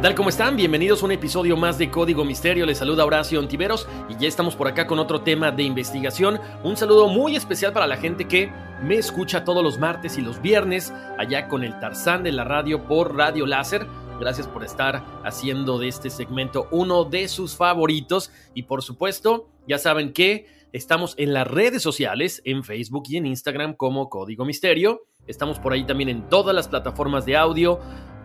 [0.00, 0.14] ¿Qué tal?
[0.14, 0.56] ¿Cómo están?
[0.56, 2.64] Bienvenidos a un episodio más de Código Misterio.
[2.64, 6.40] Les saluda Horacio Ontiveros y ya estamos por acá con otro tema de investigación.
[6.64, 8.50] Un saludo muy especial para la gente que
[8.82, 12.86] me escucha todos los martes y los viernes allá con el Tarzán de la radio
[12.86, 13.86] por Radio Láser.
[14.18, 18.32] Gracias por estar haciendo de este segmento uno de sus favoritos.
[18.54, 23.26] Y por supuesto, ya saben que estamos en las redes sociales, en Facebook y en
[23.26, 25.02] Instagram como Código Misterio.
[25.26, 27.80] Estamos por ahí también en todas las plataformas de audio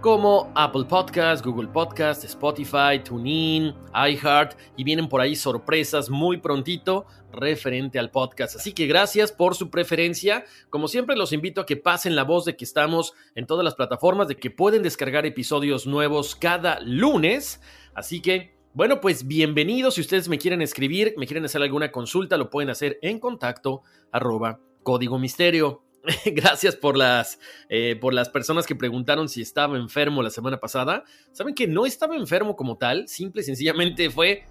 [0.05, 7.07] como Apple Podcast, Google Podcast, Spotify, TuneIn, iHeart y vienen por ahí sorpresas muy prontito
[7.31, 8.55] referente al podcast.
[8.55, 10.45] Así que gracias por su preferencia.
[10.69, 13.73] Como siempre los invito a que pasen la voz de que estamos en todas las
[13.73, 17.59] plataformas, de que pueden descargar episodios nuevos cada lunes.
[17.95, 19.95] Así que bueno, pues bienvenidos.
[19.95, 23.81] Si ustedes me quieren escribir, me quieren hacer alguna consulta, lo pueden hacer en contacto
[24.11, 25.84] arroba código misterio.
[26.25, 27.39] Gracias por las,
[27.69, 31.03] eh, por las personas que preguntaron si estaba enfermo la semana pasada.
[31.31, 34.45] Saben que no estaba enfermo como tal, simple y sencillamente fue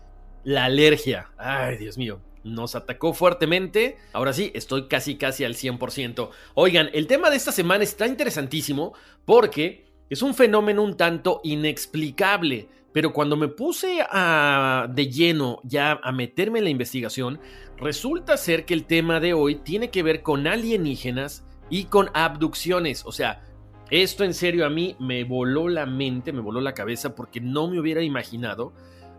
[0.45, 1.31] la alergia.
[1.37, 2.21] Ay, Dios mío.
[2.43, 3.97] Nos atacó fuertemente.
[4.13, 6.29] Ahora sí, estoy casi, casi al 100%.
[6.55, 8.93] Oigan, el tema de esta semana está interesantísimo
[9.25, 12.69] porque es un fenómeno un tanto inexplicable.
[12.95, 17.41] Pero cuando me puse a, de lleno ya a meterme en la investigación,
[17.77, 23.05] resulta ser que el tema de hoy tiene que ver con alienígenas y con abducciones.
[23.05, 23.43] O sea,
[23.91, 27.67] esto en serio a mí me voló la mente, me voló la cabeza porque no
[27.67, 28.73] me hubiera imaginado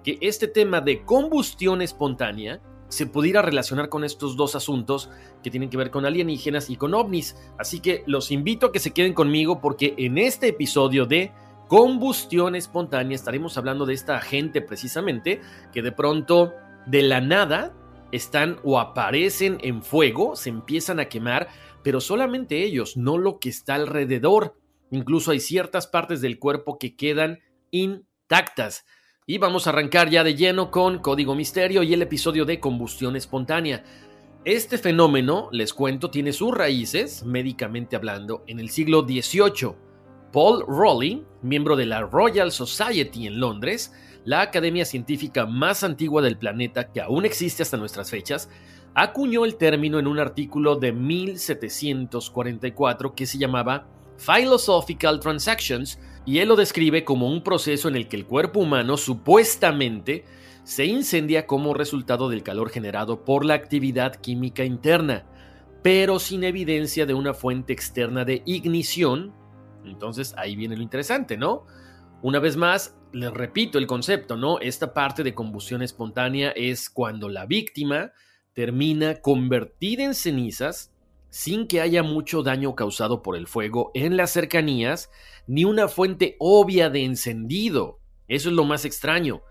[0.06, 5.10] que este tema de combustión espontánea se pudiera relacionar con estos dos asuntos
[5.44, 7.36] que tienen que ver con alienígenas y con ovnis.
[7.60, 11.34] Así que los invito a que se queden conmigo porque en este episodio de
[11.68, 15.42] combustión espontánea estaremos hablando de esta gente precisamente
[15.74, 16.54] que de pronto
[16.86, 17.74] de la nada
[18.12, 21.48] están o aparecen en fuego, se empiezan a quemar,
[21.84, 24.58] pero solamente ellos, no lo que está alrededor.
[24.92, 27.40] Incluso hay ciertas partes del cuerpo que quedan
[27.72, 28.86] intactas.
[29.28, 33.16] Y vamos a arrancar ya de lleno con Código Misterio y el episodio de combustión
[33.16, 33.84] espontánea.
[34.46, 39.85] Este fenómeno, les cuento, tiene sus raíces, médicamente hablando, en el siglo XVIII.
[40.36, 43.94] Paul Rowling, miembro de la Royal Society en Londres,
[44.26, 48.50] la academia científica más antigua del planeta que aún existe hasta nuestras fechas,
[48.96, 53.88] acuñó el término en un artículo de 1744 que se llamaba
[54.18, 58.98] Philosophical Transactions y él lo describe como un proceso en el que el cuerpo humano
[58.98, 60.26] supuestamente
[60.66, 65.24] se incendia como resultado del calor generado por la actividad química interna,
[65.82, 69.45] pero sin evidencia de una fuente externa de ignición.
[69.88, 71.66] Entonces ahí viene lo interesante, ¿no?
[72.22, 74.60] Una vez más, les repito el concepto, ¿no?
[74.60, 78.12] Esta parte de combustión espontánea es cuando la víctima
[78.54, 80.92] termina convertida en cenizas
[81.30, 85.12] sin que haya mucho daño causado por el fuego en las cercanías,
[85.48, 88.00] ni una fuente obvia de encendido.
[88.28, 89.42] Eso es lo más extraño.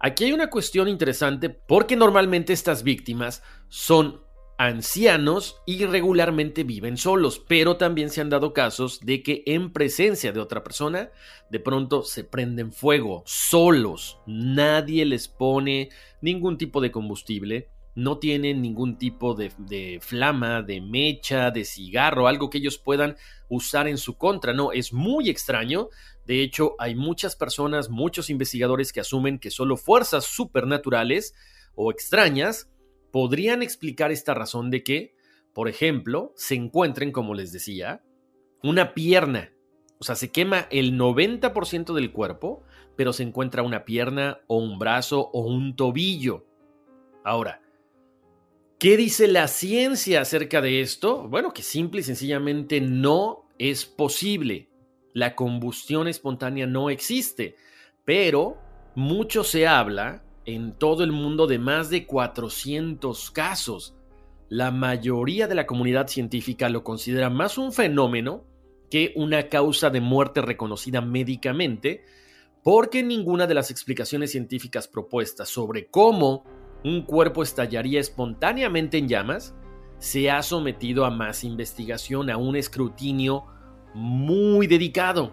[0.00, 4.22] Aquí hay una cuestión interesante porque normalmente estas víctimas son
[4.60, 10.32] ancianos y regularmente viven solos, pero también se han dado casos de que en presencia
[10.32, 11.10] de otra persona
[11.48, 15.88] de pronto se prenden fuego solos, nadie les pone
[16.20, 22.28] ningún tipo de combustible, no tienen ningún tipo de, de, flama, de mecha, de cigarro,
[22.28, 23.16] algo que ellos puedan
[23.48, 24.52] usar en su contra.
[24.52, 25.88] No, es muy extraño.
[26.26, 31.34] De hecho, hay muchas personas, muchos investigadores que asumen que solo fuerzas supernaturales
[31.74, 32.70] o extrañas
[33.10, 35.14] podrían explicar esta razón de que,
[35.52, 38.02] por ejemplo, se encuentren, como les decía,
[38.62, 39.52] una pierna.
[39.98, 42.62] O sea, se quema el 90% del cuerpo,
[42.96, 46.46] pero se encuentra una pierna o un brazo o un tobillo.
[47.24, 47.60] Ahora,
[48.78, 51.28] ¿qué dice la ciencia acerca de esto?
[51.28, 54.68] Bueno, que simple y sencillamente no es posible.
[55.12, 57.56] La combustión espontánea no existe,
[58.04, 58.56] pero
[58.94, 63.94] mucho se habla en todo el mundo de más de 400 casos.
[64.48, 68.44] La mayoría de la comunidad científica lo considera más un fenómeno
[68.90, 72.04] que una causa de muerte reconocida médicamente,
[72.64, 76.44] porque ninguna de las explicaciones científicas propuestas sobre cómo
[76.84, 79.54] un cuerpo estallaría espontáneamente en llamas
[80.00, 83.44] se ha sometido a más investigación, a un escrutinio
[83.94, 85.32] muy dedicado.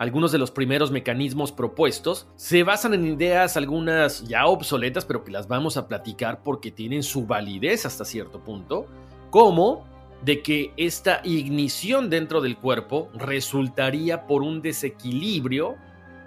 [0.00, 5.30] Algunos de los primeros mecanismos propuestos se basan en ideas algunas ya obsoletas, pero que
[5.30, 8.86] las vamos a platicar porque tienen su validez hasta cierto punto,
[9.28, 9.86] como
[10.24, 15.76] de que esta ignición dentro del cuerpo resultaría por un desequilibrio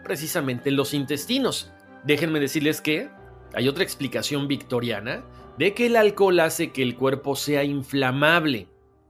[0.04, 1.72] precisamente en los intestinos.
[2.04, 3.10] Déjenme decirles que
[3.56, 5.26] hay otra explicación victoriana
[5.58, 8.68] de que el alcohol hace que el cuerpo sea inflamable,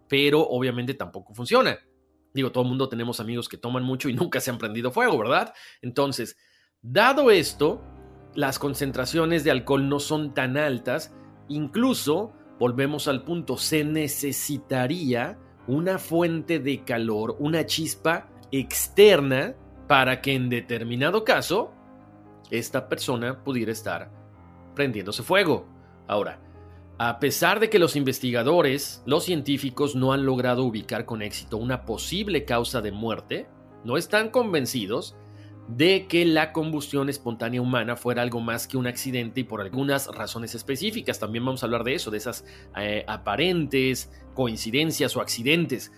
[0.07, 1.79] pero obviamente tampoco funciona.
[2.33, 5.17] Digo, todo el mundo tenemos amigos que toman mucho y nunca se han prendido fuego,
[5.17, 5.53] ¿verdad?
[5.81, 6.37] Entonces,
[6.81, 7.81] dado esto,
[8.33, 11.13] las concentraciones de alcohol no son tan altas,
[11.47, 15.37] incluso, volvemos al punto, se necesitaría
[15.67, 19.55] una fuente de calor, una chispa externa
[19.87, 21.73] para que en determinado caso
[22.49, 24.11] esta persona pudiera estar
[24.75, 25.67] prendiéndose fuego.
[26.07, 26.39] Ahora,
[27.05, 31.83] a pesar de que los investigadores, los científicos no han logrado ubicar con éxito una
[31.83, 33.45] posible causa de muerte,
[33.83, 35.17] no están convencidos
[35.67, 40.07] de que la combustión espontánea humana fuera algo más que un accidente y por algunas
[40.07, 41.19] razones específicas.
[41.19, 42.45] También vamos a hablar de eso, de esas
[42.77, 45.91] eh, aparentes coincidencias o accidentes.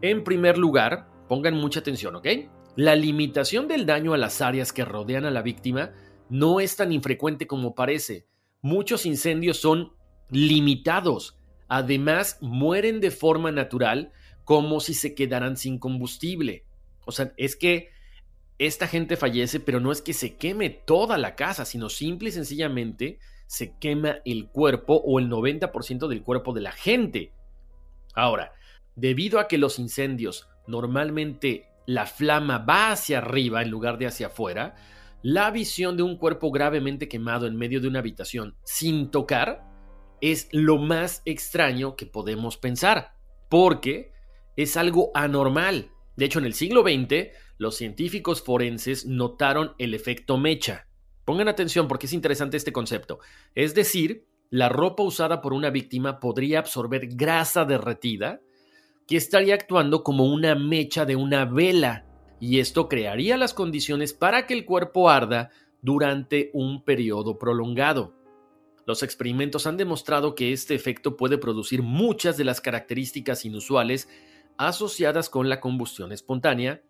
[0.00, 2.26] En primer lugar, pongan mucha atención, ¿ok?
[2.74, 5.92] La limitación del daño a las áreas que rodean a la víctima
[6.30, 8.26] no es tan infrecuente como parece.
[8.62, 9.97] Muchos incendios son
[10.30, 11.38] limitados.
[11.68, 14.12] Además, mueren de forma natural
[14.44, 16.64] como si se quedaran sin combustible.
[17.04, 17.90] O sea, es que
[18.58, 22.32] esta gente fallece, pero no es que se queme toda la casa, sino simple y
[22.32, 27.32] sencillamente se quema el cuerpo o el 90% del cuerpo de la gente.
[28.14, 28.52] Ahora,
[28.96, 34.26] debido a que los incendios normalmente la flama va hacia arriba en lugar de hacia
[34.26, 34.74] afuera,
[35.22, 39.67] la visión de un cuerpo gravemente quemado en medio de una habitación sin tocar
[40.20, 43.14] es lo más extraño que podemos pensar,
[43.48, 44.12] porque
[44.56, 45.90] es algo anormal.
[46.16, 47.28] De hecho, en el siglo XX,
[47.58, 50.86] los científicos forenses notaron el efecto mecha.
[51.24, 53.18] Pongan atención porque es interesante este concepto.
[53.54, 58.40] Es decir, la ropa usada por una víctima podría absorber grasa derretida
[59.06, 62.04] que estaría actuando como una mecha de una vela,
[62.40, 65.50] y esto crearía las condiciones para que el cuerpo arda
[65.82, 68.14] durante un periodo prolongado.
[68.88, 74.08] Los experimentos han demostrado que este efecto puede producir muchas de las características inusuales
[74.56, 76.80] asociadas con la combustión espontánea,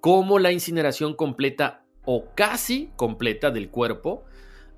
[0.00, 4.24] como la incineración completa o casi completa del cuerpo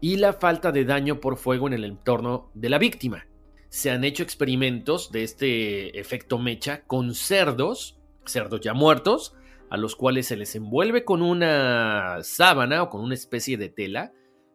[0.02, 3.26] y la falta de daño por fuego en el entorno de la víctima.
[3.70, 9.34] Se han hecho experimentos de este efecto mecha con cerdos, cerdos ya muertos,
[9.70, 14.12] a los cuales se les envuelve con una sábana o con una especie de tela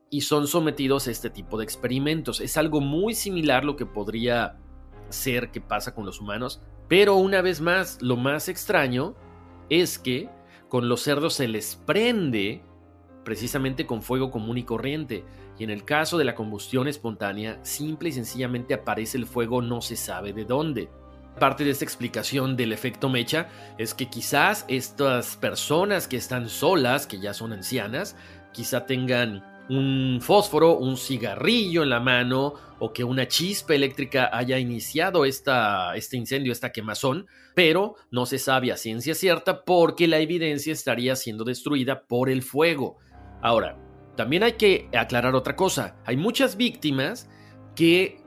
[0.10, 2.40] y son sometidos a este tipo de experimentos.
[2.42, 4.58] Es algo muy similar lo que podría
[5.10, 9.16] ser que pasa con los humanos, pero una vez más, lo más extraño
[9.70, 10.30] es que
[10.70, 12.62] con los cerdos se les prende
[13.24, 15.26] precisamente con fuego común y corriente,
[15.60, 19.82] y en el caso de la combustión espontánea, simple y sencillamente aparece el fuego no
[19.82, 20.90] se sabe de dónde.
[21.38, 27.06] Parte de esta explicación del efecto mecha es que quizás estas personas que están solas,
[27.06, 28.16] que ya son ancianas,
[28.54, 34.58] quizá tengan un fósforo, un cigarrillo en la mano o que una chispa eléctrica haya
[34.60, 40.20] iniciado esta, este incendio, esta quemazón, pero no se sabe a ciencia cierta porque la
[40.20, 42.98] evidencia estaría siendo destruida por el fuego.
[43.42, 43.78] Ahora,
[44.16, 45.98] también hay que aclarar otra cosa.
[46.06, 47.30] Hay muchas víctimas
[47.76, 48.22] que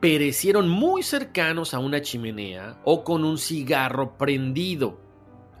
[0.00, 5.00] perecieron muy cercanos a una chimenea o con un cigarro prendido.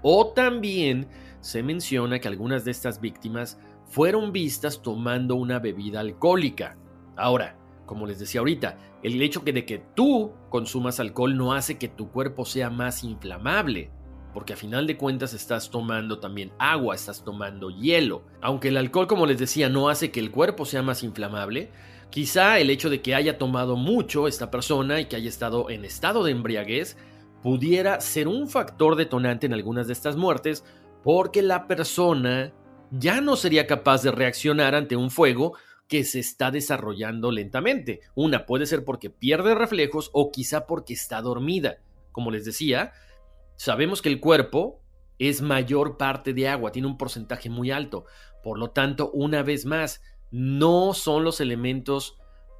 [0.02, 1.08] O también
[1.40, 6.76] se menciona que algunas de estas víctimas fueron vistas tomando una bebida alcohólica.
[7.16, 11.88] Ahora, como les decía ahorita, el hecho de que tú consumas alcohol no hace que
[11.88, 13.90] tu cuerpo sea más inflamable,
[14.34, 18.24] porque a final de cuentas estás tomando también agua, estás tomando hielo.
[18.42, 21.70] Aunque el alcohol, como les decía, no hace que el cuerpo sea más inflamable,
[22.10, 25.84] quizá el hecho de que haya tomado mucho esta persona y que haya estado en
[25.84, 26.98] estado de embriaguez
[27.42, 30.64] pudiera ser un factor detonante en algunas de estas muertes,
[31.04, 32.52] porque la persona
[32.90, 35.54] ya no sería capaz de reaccionar ante un fuego
[35.88, 38.00] que se está desarrollando lentamente.
[38.14, 41.78] Una puede ser porque pierde reflejos o quizá porque está dormida.
[42.12, 42.92] Como les decía,
[43.56, 44.80] sabemos que el cuerpo
[45.18, 48.04] es mayor parte de agua, tiene un porcentaje muy alto.
[48.42, 52.18] Por lo tanto, una vez más, no son los elementos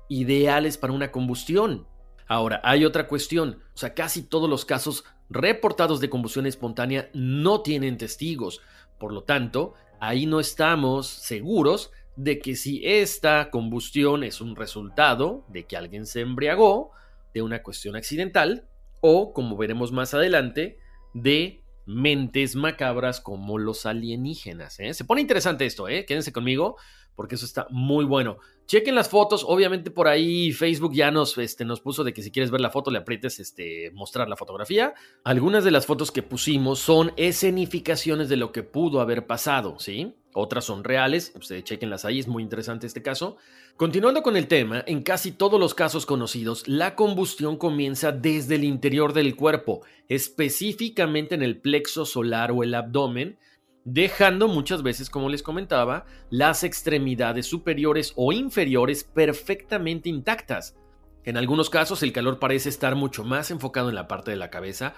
[0.08, 1.86] ideales para una combustión.
[2.28, 3.62] Ahora, hay otra cuestión.
[3.74, 8.60] O sea, casi todos los casos reportados de combustión espontánea no tienen testigos.
[8.98, 15.44] Por lo tanto, ahí no estamos seguros de que si esta combustión es un resultado
[15.48, 16.92] de que alguien se embriagó,
[17.34, 18.66] de una cuestión accidental,
[19.00, 20.78] o, como veremos más adelante,
[21.12, 24.80] de mentes macabras como los alienígenas.
[24.80, 24.94] ¿eh?
[24.94, 26.04] Se pone interesante esto, ¿eh?
[26.06, 26.76] quédense conmigo,
[27.16, 28.38] porque eso está muy bueno.
[28.66, 32.30] Chequen las fotos, obviamente por ahí Facebook ya nos, este, nos puso de que si
[32.30, 34.94] quieres ver la foto le aprietes este, mostrar la fotografía.
[35.24, 40.14] Algunas de las fotos que pusimos son escenificaciones de lo que pudo haber pasado, ¿sí?
[40.34, 43.38] Otras son reales, ustedes chequenlas ahí, es muy interesante este caso.
[43.78, 48.64] Continuando con el tema, en casi todos los casos conocidos, la combustión comienza desde el
[48.64, 53.38] interior del cuerpo, específicamente en el plexo solar o el abdomen,
[53.86, 60.76] dejando muchas veces, como les comentaba, las extremidades superiores o inferiores perfectamente intactas.
[61.24, 64.50] En algunos casos el calor parece estar mucho más enfocado en la parte de la
[64.50, 64.94] cabeza,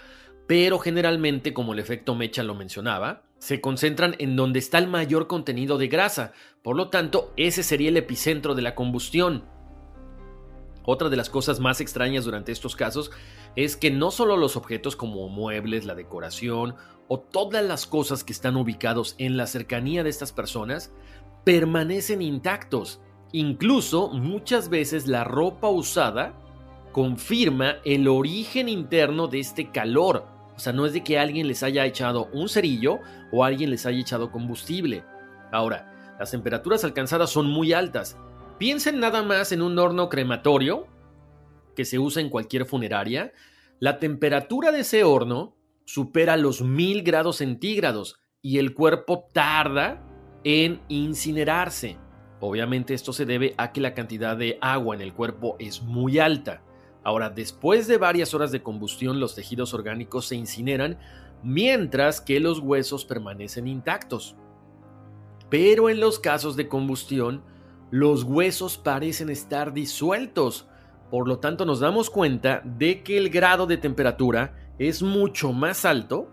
[0.47, 5.26] pero generalmente, como el efecto Mecha lo mencionaba, se concentran en donde está el mayor
[5.26, 9.45] contenido de grasa, por lo tanto, ese sería el epicentro de la combustión.
[10.87, 13.11] Otra de las cosas más extrañas durante estos casos
[13.54, 16.76] es que no solo los objetos como muebles, la decoración
[17.09, 20.93] o todas las cosas que están ubicados en la cercanía de estas personas
[21.45, 23.00] permanecen intactos.
[23.33, 26.35] Incluso muchas veces la ropa usada
[26.93, 31.62] confirma el origen interno de este calor o sea, no es de que alguien les
[31.62, 32.99] haya echado un cerillo
[33.31, 35.05] o alguien les haya echado combustible.
[35.53, 38.17] Ahora, las temperaturas alcanzadas son muy altas.
[38.59, 40.88] Piensen nada más en un horno crematorio
[41.77, 43.33] que se usa en cualquier funeraria.
[43.79, 45.55] La temperatura de ese horno
[45.88, 50.04] supera los mil grados centígrados y el cuerpo tarda
[50.45, 51.97] en incinerarse.
[52.40, 56.18] Obviamente esto se debe a que la cantidad de agua en el cuerpo es muy
[56.18, 56.62] alta.
[57.04, 60.99] Ahora, después de varias horas de combustión, los tejidos orgánicos se incineran,
[61.42, 64.37] mientras que los huesos permanecen intactos.
[65.49, 67.42] Pero en los casos de combustión,
[67.90, 70.68] los huesos parecen estar disueltos.
[71.11, 75.85] Por lo tanto, nos damos cuenta de que el grado de temperatura es mucho más
[75.85, 76.30] alto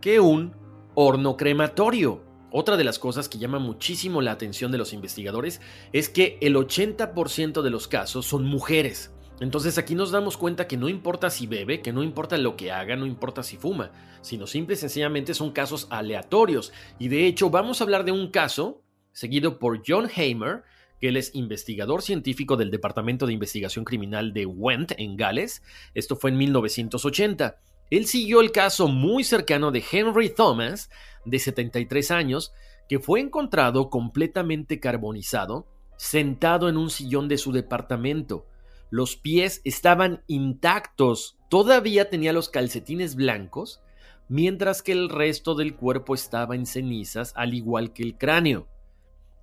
[0.00, 0.54] que un
[0.94, 2.22] horno crematorio.
[2.50, 5.60] Otra de las cosas que llama muchísimo la atención de los investigadores
[5.92, 9.12] es que el 80% de los casos son mujeres.
[9.40, 12.72] Entonces aquí nos damos cuenta que no importa si bebe, que no importa lo que
[12.72, 13.90] haga, no importa si fuma,
[14.22, 16.72] sino simple y sencillamente son casos aleatorios.
[16.98, 20.62] Y de hecho vamos a hablar de un caso seguido por John Hamer,
[21.00, 25.62] que él es investigador científico del Departamento de Investigación Criminal de Went en Gales.
[25.94, 27.58] Esto fue en 1980.
[27.90, 30.90] Él siguió el caso muy cercano de Henry Thomas,
[31.24, 32.52] de 73 años,
[32.88, 38.46] que fue encontrado completamente carbonizado, sentado en un sillón de su departamento.
[38.90, 43.80] Los pies estaban intactos, todavía tenía los calcetines blancos,
[44.28, 48.68] mientras que el resto del cuerpo estaba en cenizas, al igual que el cráneo.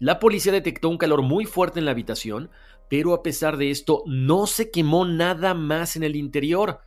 [0.04, 2.50] La policía detectó un calor muy fuerte en la habitación,
[2.90, 6.82] pero a pesar de esto no se quemó nada más en el interior.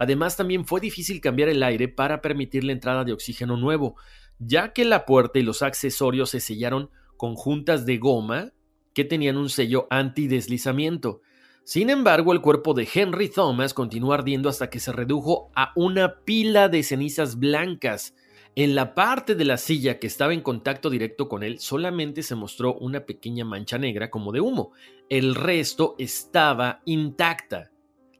[0.00, 3.94] Además también fue difícil cambiar el aire para permitir la entrada de oxígeno nuevo,
[4.40, 8.50] ya que la puerta y los accesorios se sellaron con juntas de goma
[8.92, 11.20] que tenían un sello antideslizamiento.
[11.62, 16.24] Sin embargo, el cuerpo de Henry Thomas continuó ardiendo hasta que se redujo a una
[16.24, 18.16] pila de cenizas blancas.
[18.54, 22.34] En la parte de la silla que estaba en contacto directo con él solamente se
[22.34, 24.72] mostró una pequeña mancha negra como de humo.
[25.08, 27.70] El resto estaba intacta.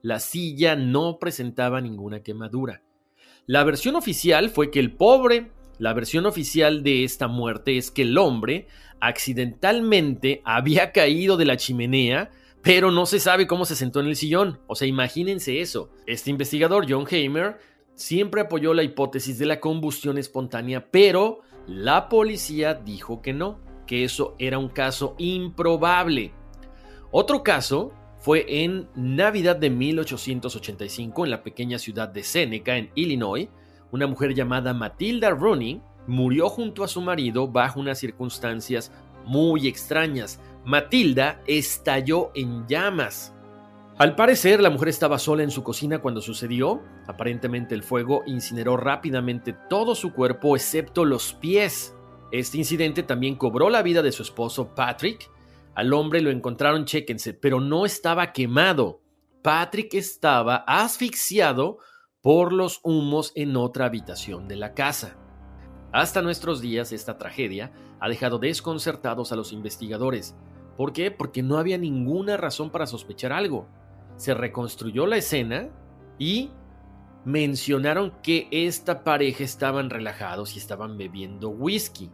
[0.02, 2.82] La silla no presentaba ninguna quemadura.
[3.46, 8.02] La versión oficial fue que el pobre, la versión oficial de esta muerte es que
[8.02, 8.68] el hombre
[9.00, 12.30] accidentalmente había caído de la chimenea
[12.62, 14.58] pero no se sabe cómo se sentó en el sillón.
[14.66, 15.90] O sea, imagínense eso.
[16.06, 17.58] Este investigador, John Hamer,
[17.98, 24.04] siempre apoyó la hipótesis de la combustión espontánea, pero la policía dijo que no, que
[24.04, 26.32] eso era un caso improbable.
[27.10, 33.48] Otro caso fue en Navidad de 1885 en la pequeña ciudad de Seneca, en Illinois.
[33.90, 38.92] Una mujer llamada Matilda Rooney murió junto a su marido bajo unas circunstancias
[39.24, 40.40] muy extrañas.
[40.64, 43.34] Matilda estalló en llamas.
[43.98, 46.84] Al parecer, la mujer estaba sola en su cocina cuando sucedió.
[47.08, 51.96] Aparentemente el fuego incineró rápidamente todo su cuerpo excepto los pies.
[52.30, 55.28] Este incidente también cobró la vida de su esposo Patrick.
[55.74, 59.00] Al hombre lo encontraron, chéquense, pero no estaba quemado.
[59.42, 61.78] Patrick estaba asfixiado
[62.20, 65.16] por los humos en otra habitación de la casa.
[65.90, 70.36] Hasta nuestros días esta tragedia ha dejado desconcertados a los investigadores.
[70.76, 71.10] ¿Por qué?
[71.10, 73.66] Porque no había ninguna razón para sospechar algo
[74.18, 75.70] se reconstruyó la escena
[76.18, 76.50] y
[77.24, 82.10] mencionaron que esta pareja estaban relajados y estaban bebiendo whisky.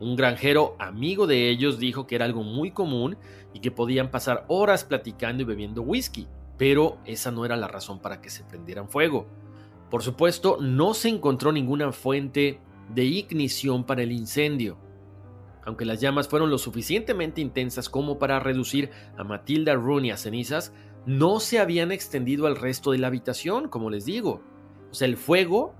[0.00, 3.16] Un granjero amigo de ellos dijo que era algo muy común
[3.54, 6.26] y que podían pasar horas platicando y bebiendo whisky,
[6.58, 9.26] pero esa no era la razón para que se prendieran fuego.
[9.90, 12.60] Por supuesto, no se encontró ninguna fuente
[12.92, 14.78] de ignición para el incendio.
[15.64, 20.72] Aunque las llamas fueron lo suficientemente intensas como para reducir a Matilda Rooney a cenizas,
[21.06, 24.42] no se habían extendido al resto de la habitación, como les digo.
[24.90, 25.74] O sea, el fuego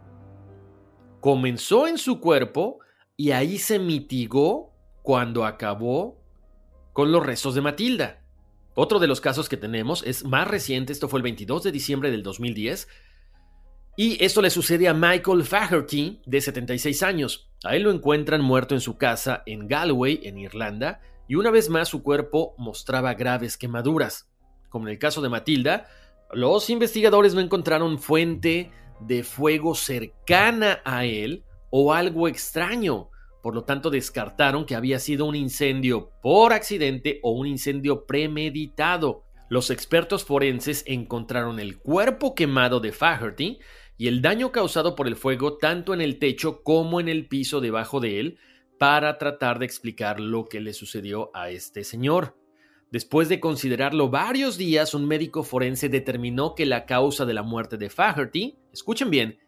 [1.21, 2.79] comenzó en su cuerpo
[3.17, 6.23] y ahí se mitigó cuando acabó
[6.93, 8.23] con los restos de Matilda.
[8.75, 12.11] Otro de los casos que tenemos es más reciente, esto fue el 22 de diciembre
[12.11, 12.89] del 2010,
[13.97, 17.51] y esto le sucede a Michael Faherty, de 76 años.
[17.65, 21.71] A él lo encuentran muerto en su casa en Galway, en Irlanda, y una vez
[21.71, 24.29] más su cuerpo mostraba graves quemaduras
[24.77, 25.87] como en el caso de Matilda,
[26.35, 33.09] los investigadores no encontraron fuente de fuego cercana a él o algo extraño.
[33.43, 39.25] Por lo tanto, descartaron que había sido un incendio por accidente o un incendio premeditado.
[39.49, 43.59] Los expertos forenses encontraron el cuerpo quemado de Faherty
[43.97, 47.63] y el daño causado por el fuego tanto en el techo como en el piso
[47.63, 48.39] debajo de él
[48.79, 52.35] para tratar de explicar lo que le sucedió a este señor.
[52.91, 57.77] Después de considerarlo varios días, un médico forense determinó que la causa de la muerte
[57.77, 59.39] de Faherty, escuchen bien,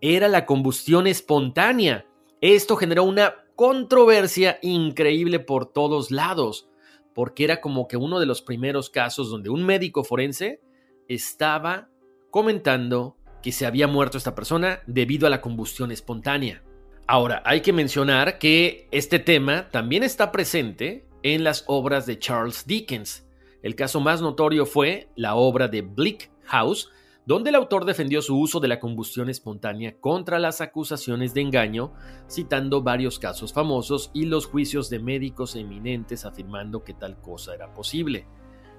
[0.00, 2.06] era la combustión espontánea.
[2.40, 6.68] Esto generó una controversia increíble por todos lados,
[7.14, 10.60] porque era como que uno de los primeros casos donde un médico forense
[11.08, 11.88] estaba
[12.30, 16.62] comentando que se había muerto esta persona debido a la combustión espontánea.
[17.06, 22.68] Ahora, hay que mencionar que este tema también está presente en las obras de Charles
[22.68, 23.26] Dickens.
[23.60, 26.88] El caso más notorio fue la obra de Bleak House,
[27.26, 31.92] donde el autor defendió su uso de la combustión espontánea contra las acusaciones de engaño,
[32.30, 37.74] citando varios casos famosos y los juicios de médicos eminentes afirmando que tal cosa era
[37.74, 38.28] posible.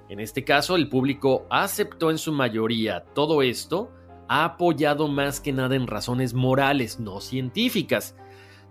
[0.07, 3.91] En este caso, el público aceptó en su mayoría todo esto,
[4.29, 8.15] apoyado más que nada en razones morales, no científicas.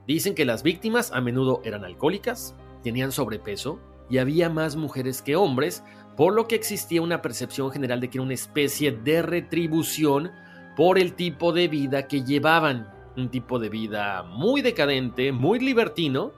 [0.06, 5.34] Dicen que las víctimas a menudo eran alcohólicas, tenían sobrepeso y había más mujeres que
[5.34, 5.82] hombres,
[6.16, 10.30] por lo que existía una percepción general de que era una especie de retribución
[10.76, 16.30] por el tipo de vida que llevaban, un tipo de vida muy decadente, muy libertino.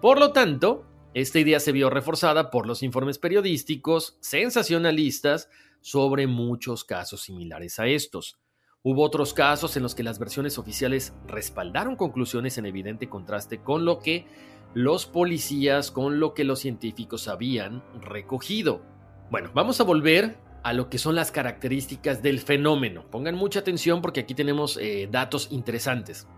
[0.00, 5.50] Por lo tanto, esta idea se vio reforzada por los informes periodísticos sensacionalistas
[5.82, 8.38] sobre muchos casos similares a estos.
[8.82, 13.84] Hubo otros casos en los que las versiones oficiales respaldaron conclusiones en evidente contraste con
[13.84, 14.26] lo que
[14.74, 18.82] los policías con lo que los científicos habían recogido.
[19.30, 23.04] Bueno, vamos a volver a lo que son las características del fenómeno.
[23.10, 26.28] Pongan mucha atención porque aquí tenemos eh, datos interesantes.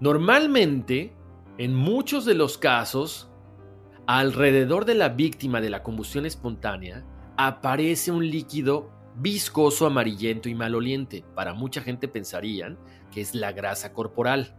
[0.00, 1.14] Normalmente,
[1.58, 3.30] en muchos de los casos,
[4.06, 7.04] alrededor de la víctima de la combustión espontánea
[7.36, 11.24] aparece un líquido viscoso, amarillento y maloliente.
[11.34, 12.78] Para mucha gente pensarían
[13.12, 14.56] que es la grasa corporal.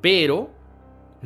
[0.00, 0.55] Pero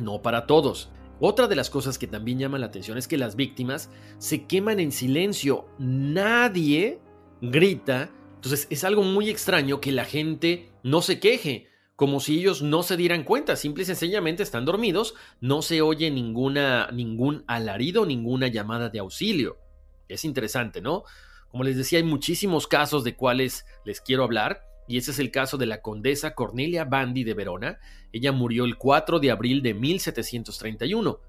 [0.01, 0.89] no para todos.
[1.19, 4.79] Otra de las cosas que también llama la atención es que las víctimas se queman
[4.79, 5.67] en silencio.
[5.77, 6.99] Nadie
[7.41, 8.09] grita.
[8.35, 12.81] Entonces es algo muy extraño que la gente no se queje, como si ellos no
[12.81, 13.55] se dieran cuenta.
[13.55, 19.59] Simple y sencillamente están dormidos, no se oye ninguna, ningún alarido, ninguna llamada de auxilio.
[20.07, 21.03] Es interesante, ¿no?
[21.49, 25.31] Como les decía, hay muchísimos casos de cuales les quiero hablar y ese es el
[25.31, 27.79] caso de la condesa Cornelia Bandi de Verona.
[28.11, 31.19] Ella murió el 4 de abril de 1731.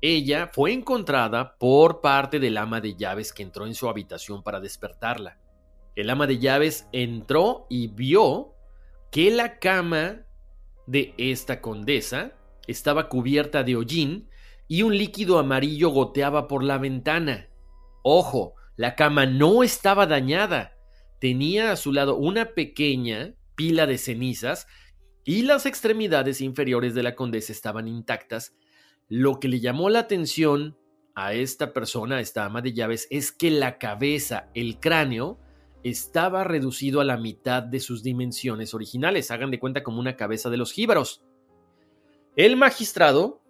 [0.00, 4.60] Ella fue encontrada por parte del ama de llaves que entró en su habitación para
[4.60, 5.38] despertarla.
[5.94, 8.54] El ama de llaves entró y vio
[9.10, 10.22] que la cama
[10.86, 12.32] de esta condesa
[12.66, 14.30] estaba cubierta de hollín
[14.68, 17.48] y un líquido amarillo goteaba por la ventana.
[18.02, 20.72] Ojo, La cama no estaba dañada.
[21.20, 24.66] Tenía a su lado una pequeña pila de cenizas
[25.24, 28.56] y las extremidades inferiores de la condesa estaban intactas.
[29.08, 30.78] Lo que le llamó la atención
[31.14, 35.38] a esta persona, a esta ama de llaves, es que la cabeza, el cráneo,
[35.82, 39.30] estaba reducido a la mitad de sus dimensiones originales.
[39.30, 41.22] Hagan de cuenta como una cabeza de los jíbaros.
[42.36, 43.42] El magistrado,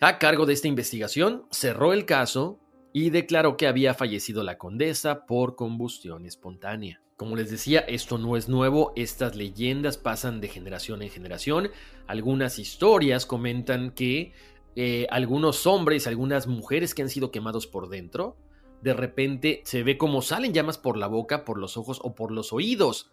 [0.00, 2.58] a cargo de esta investigación, cerró el caso
[2.92, 7.00] y declaró que había fallecido la condesa por combustión espontánea.
[7.16, 11.70] Como les decía, esto no es nuevo, estas leyendas pasan de generación en generación.
[12.06, 14.32] Algunas historias comentan que
[14.74, 18.36] eh, algunos hombres, algunas mujeres que han sido quemados por dentro,
[18.82, 22.32] de repente se ve como salen llamas por la boca, por los ojos o por
[22.32, 23.11] los oídos.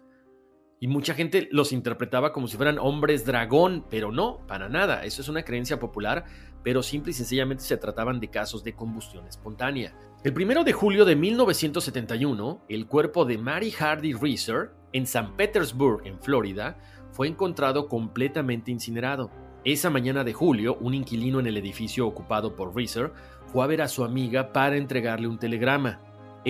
[0.79, 5.03] Y mucha gente los interpretaba como si fueran hombres dragón, pero no, para nada.
[5.03, 6.23] Eso es una creencia popular,
[6.63, 9.93] pero simple y sencillamente se trataban de casos de combustión espontánea.
[10.23, 16.05] El primero de julio de 1971, el cuerpo de Mary Hardy Reeser en San Petersburg,
[16.05, 16.77] en Florida,
[17.11, 19.31] fue encontrado completamente incinerado.
[19.65, 23.11] Esa mañana de julio, un inquilino en el edificio ocupado por Reeser
[23.47, 25.99] fue a ver a su amiga para entregarle un telegrama.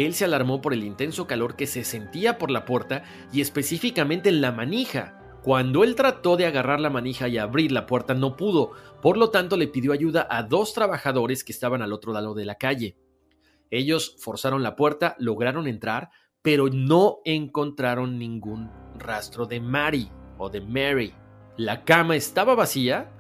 [0.06, 4.30] Él se alarmó por el intenso calor que se sentía por la puerta y específicamente
[4.30, 5.16] en la manija.
[5.44, 9.30] Cuando él trató de agarrar la manija y abrir la puerta no pudo, por lo
[9.30, 12.98] tanto le pidió ayuda a dos trabajadores que estaban al otro lado de la calle.
[13.72, 16.10] Ellos forzaron la puerta, lograron entrar,
[16.42, 21.14] pero no encontraron ningún rastro de Mary o de Mary.
[21.58, 23.12] La cama estaba vacía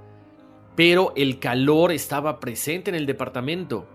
[0.80, 3.86] pero el calor estaba presente en el departamento.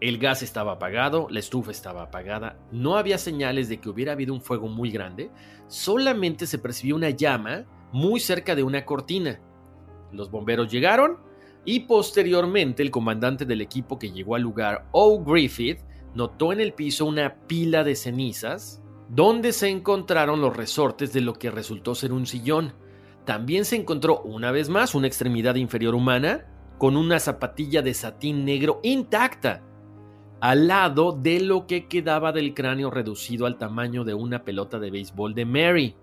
[0.00, 4.32] El gas estaba apagado, la estufa estaba apagada, no había señales de que hubiera habido
[4.32, 5.30] un fuego muy grande,
[5.66, 9.40] solamente se percibió una llama muy cerca de una cortina.
[10.10, 11.18] Los bomberos llegaron
[11.66, 15.22] y posteriormente el comandante del equipo que llegó al lugar, O.
[15.22, 15.80] Griffith,
[16.14, 21.34] notó en el piso una pila de cenizas donde se encontraron los resortes de lo
[21.34, 22.74] que resultó ser un sillón.
[23.24, 26.46] También se encontró una vez más una extremidad inferior humana
[26.78, 29.62] con una zapatilla de satín negro intacta,
[30.40, 34.90] al lado de lo que quedaba del cráneo reducido al tamaño de una pelota de
[34.90, 35.96] béisbol de Mary.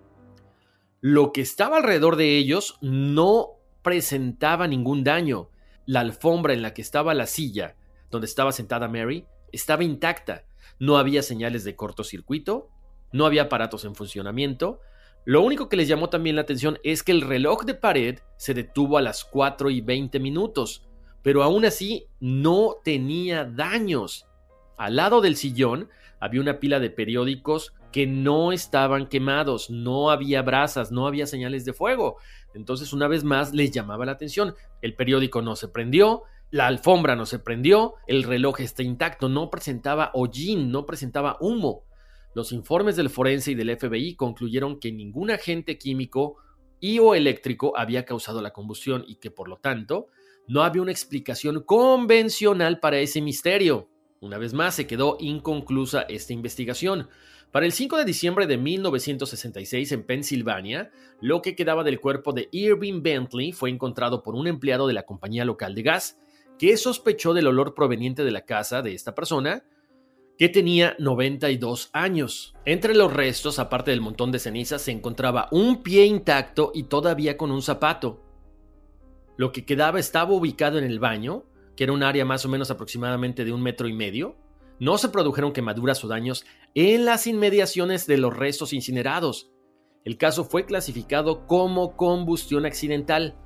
[1.02, 5.50] Lo que estaba alrededor de ellos no presentaba ningún daño.
[5.86, 7.76] La alfombra en la que estaba la silla,
[8.12, 10.46] donde estaba sentada Mary, estaba intacta.
[10.80, 12.70] No había señales de cortocircuito,
[13.12, 14.82] no había aparatos en funcionamiento,
[15.28, 18.54] lo único que les llamó también la atención es que el reloj de pared se
[18.54, 20.88] detuvo a las 4 y 20 minutos,
[21.22, 24.26] pero aún así no tenía daños.
[24.78, 30.42] Al lado del sillón había una pila de periódicos que no estaban quemados, no había
[30.44, 32.18] brasas, no había señales de fuego.
[32.54, 34.54] Entonces, una vez más, les llamaba la atención.
[34.82, 39.50] El periódico no se prendió, la alfombra no se prendió, el reloj está intacto, no
[39.50, 41.84] presentaba hollín, no presentaba humo.
[42.36, 46.38] Los informes del forense y del FBI concluyeron que ningún agente químico
[46.80, 50.08] y o eléctrico había causado la combustión y que por lo tanto
[50.48, 53.90] no había una explicación convencional para ese misterio.
[54.20, 57.08] Una vez más se quedó inconclusa esta investigación.
[57.52, 62.50] Para el 5 de diciembre de 1966 en Pensilvania, lo que quedaba del cuerpo de
[62.52, 66.20] Irving Bentley fue encontrado por un empleado de la compañía local de gas,
[66.58, 69.64] que sospechó del olor proveniente de la casa de esta persona,
[70.38, 72.56] que tenía 92 años.
[72.66, 77.38] Entre los restos, aparte del montón de cenizas, se encontraba un pie intacto y todavía
[77.38, 78.24] con un zapato.
[79.36, 81.46] Lo que quedaba estaba ubicado en el baño,
[81.78, 84.36] que era un área más o menos aproximadamente de un metro y medio.
[84.80, 86.44] No se produjeron quemaduras o daños
[86.76, 89.52] en las inmediaciones de los restos incinerados.
[90.04, 93.38] El caso fue clasificado como combustión accidental.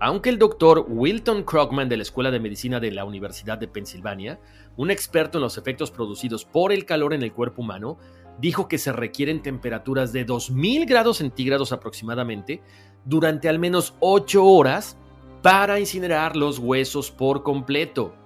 [0.00, 4.40] Aunque el doctor Wilton Krogman de la Escuela de Medicina de la Universidad de Pensilvania,
[4.76, 7.98] un experto en los efectos producidos por el calor en el cuerpo humano,
[8.38, 12.62] dijo que se requieren temperaturas de 2000 grados centígrados aproximadamente
[13.04, 14.98] durante al menos 8 horas
[15.46, 18.16] para incinerar los huesos por completo.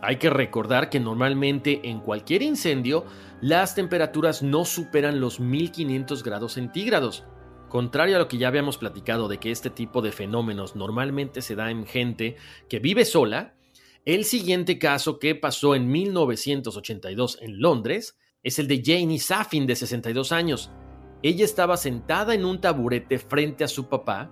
[0.00, 3.04] Hay que recordar que normalmente en cualquier incendio
[3.42, 7.24] las temperaturas no superan los 1500 grados centígrados.
[7.68, 11.54] Contrario a lo que ya habíamos platicado de que este tipo de fenómenos normalmente se
[11.54, 12.36] da en gente
[12.70, 13.56] que vive sola,
[14.06, 19.76] el siguiente caso que pasó en 1982 en Londres es el de Janie Saffin de
[19.76, 20.70] 62 años.
[21.22, 24.30] Ella estaba sentada en un taburete frente a su papá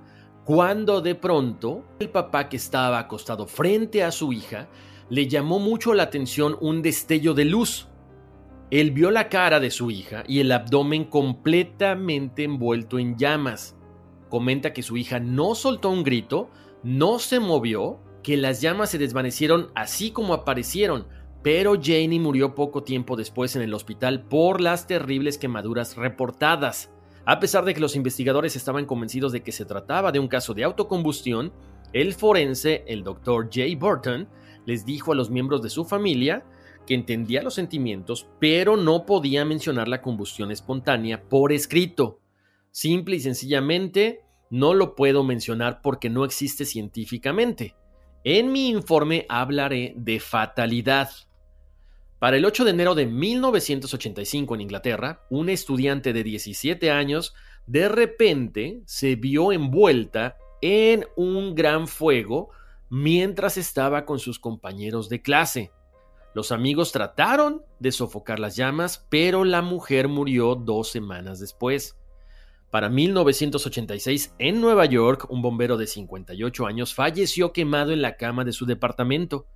[0.49, 4.71] cuando de pronto el papá que estaba acostado frente a su hija
[5.11, 7.89] le llamó mucho la atención un destello de luz.
[8.71, 13.77] Él vio la cara de su hija y el abdomen completamente envuelto en llamas.
[14.31, 16.49] Comenta que su hija no soltó un grito,
[16.83, 21.09] no se movió, que las llamas se desvanecieron así como aparecieron,
[21.43, 26.91] pero Janie murió poco tiempo después en el hospital por las terribles quemaduras reportadas.
[27.29, 30.55] A pesar de que los investigadores estaban convencidos de que se trataba de un caso
[30.55, 31.53] de autocombustión,
[31.93, 34.27] el forense, el doctor Jay Burton,
[34.64, 36.43] les dijo a los miembros de su familia
[36.87, 42.23] que entendía los sentimientos, pero no podía mencionar la combustión espontánea por escrito.
[42.71, 47.77] Simple y sencillamente, no lo puedo mencionar porque no existe científicamente.
[48.25, 51.11] En mi informe hablaré de fatalidad.
[52.18, 57.33] Para el 8 de enero de 1985 en Inglaterra, un estudiante de 17 años
[57.66, 62.50] de repente se vio envuelta en un gran fuego
[62.90, 65.70] mientras estaba con sus compañeros de clase.
[66.35, 71.96] Los amigos trataron de sofocar las llamas, pero la mujer murió dos semanas después.
[72.70, 78.44] Para 1986, en Nueva York, un bombero de 58 años falleció quemado en la cama
[78.44, 79.46] de su departamento.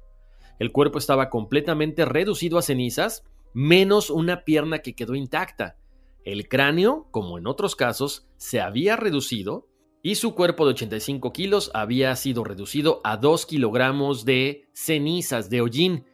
[0.59, 5.77] El cuerpo estaba completamente reducido a cenizas, menos una pierna que quedó intacta.
[6.25, 9.67] El cráneo, como en otros casos, se había reducido
[10.03, 15.61] y su cuerpo de 85 kilos había sido reducido a 2 kilogramos de cenizas de
[15.61, 16.05] hollín.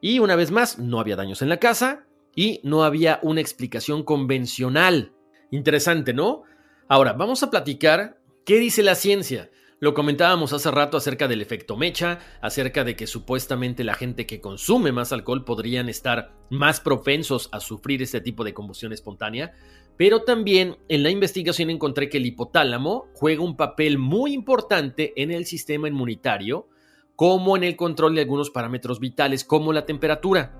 [0.00, 4.02] Y una vez más, no había daños en la casa y no había una explicación
[4.02, 5.12] convencional.
[5.50, 6.42] Interesante, ¿no?
[6.88, 9.50] Ahora, vamos a platicar qué dice la ciencia.
[9.82, 14.40] Lo comentábamos hace rato acerca del efecto mecha, acerca de que supuestamente la gente que
[14.40, 19.54] consume más alcohol podrían estar más propensos a sufrir este tipo de combustión espontánea,
[19.96, 25.32] pero también en la investigación encontré que el hipotálamo juega un papel muy importante en
[25.32, 26.68] el sistema inmunitario,
[27.16, 30.54] como en el control de algunos parámetros vitales como la temperatura.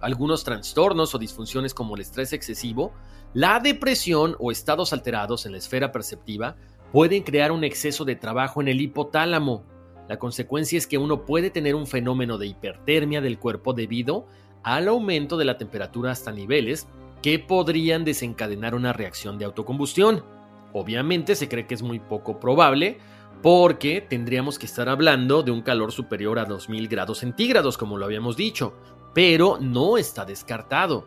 [0.00, 2.94] Algunos trastornos o disfunciones como el estrés excesivo,
[3.34, 6.56] la depresión o estados alterados en la esfera perceptiva
[6.92, 9.64] pueden crear un exceso de trabajo en el hipotálamo.
[10.08, 14.26] La consecuencia es que uno puede tener un fenómeno de hipertermia del cuerpo debido
[14.62, 16.88] al aumento de la temperatura hasta niveles
[17.22, 20.24] que podrían desencadenar una reacción de autocombustión.
[20.72, 22.98] Obviamente se cree que es muy poco probable
[23.42, 28.04] porque tendríamos que estar hablando de un calor superior a 2000 grados centígrados, como lo
[28.04, 28.74] habíamos dicho,
[29.14, 31.06] pero no está descartado.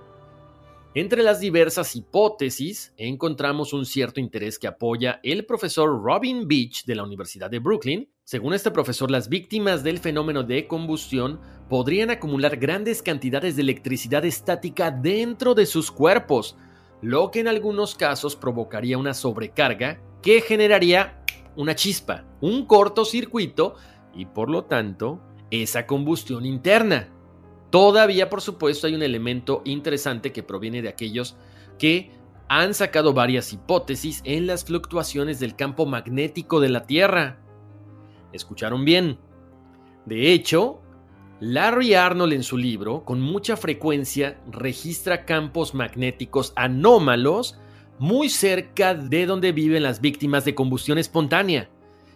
[0.96, 6.94] Entre las diversas hipótesis encontramos un cierto interés que apoya el profesor Robin Beach de
[6.94, 8.08] la Universidad de Brooklyn.
[8.24, 14.24] Según este profesor, las víctimas del fenómeno de combustión podrían acumular grandes cantidades de electricidad
[14.24, 16.58] estática dentro de sus cuerpos,
[17.02, 21.26] lo que en algunos casos provocaría una sobrecarga que generaría
[21.56, 23.74] una chispa, un cortocircuito
[24.14, 27.10] y por lo tanto esa combustión interna.
[27.74, 31.36] Todavía, por supuesto, hay un elemento interesante que proviene de aquellos
[31.80, 32.12] que
[32.48, 37.40] han sacado varias hipótesis en las fluctuaciones del campo magnético de la Tierra.
[38.32, 39.18] ¿Escucharon bien?
[40.06, 40.82] De hecho,
[41.40, 47.58] Larry Arnold en su libro, con mucha frecuencia, registra campos magnéticos anómalos
[47.98, 51.72] muy cerca de donde viven las víctimas de combustión espontánea.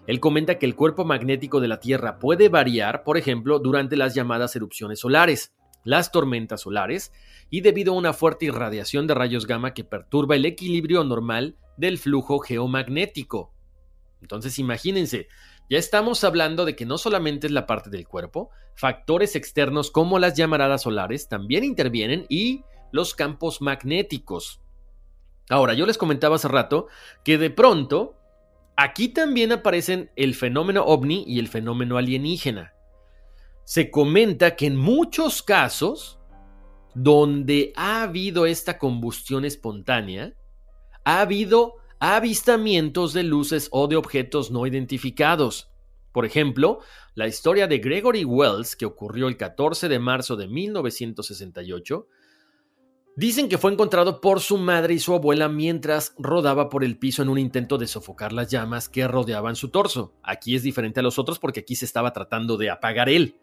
[0.08, 4.16] Él comenta que el cuerpo magnético de la Tierra puede variar, por ejemplo, durante las
[4.16, 7.12] llamadas erupciones solares, las tormentas solares,
[7.50, 11.98] y debido a una fuerte irradiación de rayos gamma que perturba el equilibrio normal del
[11.98, 13.54] flujo geomagnético.
[14.22, 15.28] Entonces imagínense,
[15.70, 20.20] ya estamos hablando de que no solamente es la parte del cuerpo, factores externos como
[20.20, 24.62] las llamaradas solares también intervienen y los campos magnéticos.
[25.50, 26.88] Ahora, yo les comentaba hace rato
[27.24, 28.17] que de pronto
[28.80, 32.74] Aquí también aparecen el fenómeno ovni y el fenómeno alienígena.
[33.64, 36.20] Se comenta que en muchos casos
[36.94, 40.36] donde ha habido esta combustión espontánea,
[41.04, 45.72] ha habido avistamientos de luces o de objetos no identificados.
[46.12, 46.80] Por ejemplo,
[47.16, 52.08] la historia de Gregory Wells, que ocurrió el 14 de marzo de 1968,
[53.18, 57.24] Dicen que fue encontrado por su madre y su abuela mientras rodaba por el piso
[57.24, 60.14] en un intento de sofocar las llamas que rodeaban su torso.
[60.22, 63.40] Aquí es diferente a los otros porque aquí se estaba tratando de apagar él.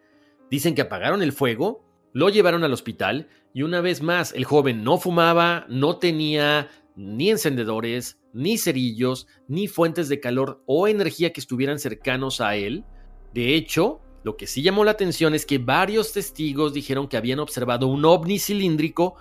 [0.48, 4.84] Dicen que apagaron el fuego, lo llevaron al hospital y una vez más el joven
[4.84, 11.40] no fumaba, no tenía ni encendedores, ni cerillos, ni fuentes de calor o energía que
[11.40, 12.84] estuvieran cercanos a él.
[13.32, 17.40] De hecho, lo que sí llamó la atención es que varios testigos dijeron que habían
[17.40, 19.16] observado un ovni cilíndrico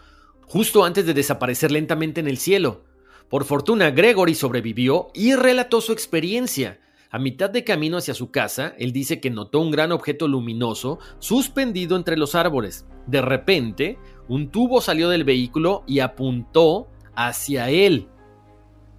[0.45, 2.83] justo antes de desaparecer lentamente en el cielo.
[3.29, 6.79] Por fortuna, Gregory sobrevivió y relató su experiencia.
[7.09, 10.99] A mitad de camino hacia su casa, él dice que notó un gran objeto luminoso
[11.19, 12.87] suspendido entre los árboles.
[13.05, 18.07] De repente, un tubo salió del vehículo y apuntó hacia él.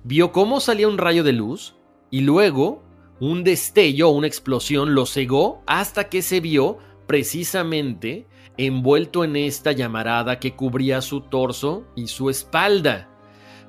[0.05, 1.77] Vio cómo salía un rayo de luz
[2.11, 2.83] y luego
[3.21, 9.73] un destello o una explosión lo cegó hasta que se vio precisamente envuelto en esta
[9.73, 13.11] llamarada que cubría su torso y su espalda.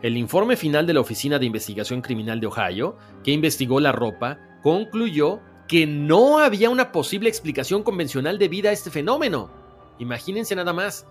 [0.02, 4.40] El informe final de la Oficina de Investigación Criminal de Ohio, que investigó la ropa,
[4.62, 9.50] concluyó que no había una posible explicación convencional de vida a este fenómeno.
[9.98, 11.08] Imagínense nada más.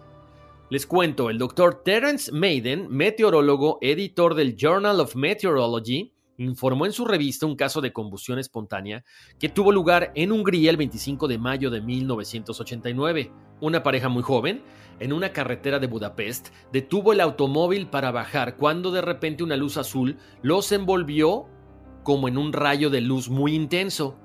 [0.70, 7.04] Les cuento, el doctor Terence Maiden, meteorólogo, editor del Journal of Meteorology, informó en su
[7.04, 9.04] revista un caso de combustión espontánea
[9.38, 13.32] que tuvo lugar en Hungría el 25 de mayo de 1989.
[13.60, 14.62] Una pareja muy joven,
[15.00, 19.76] en una carretera de Budapest, detuvo el automóvil para bajar cuando de repente una luz
[19.76, 21.46] azul los envolvió
[22.02, 24.18] como en un rayo de luz muy intenso.